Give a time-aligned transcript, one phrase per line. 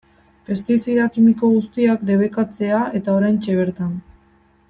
[0.51, 3.93] Pestizida kimiko guztiak debekatzea eta oraintxe bertan.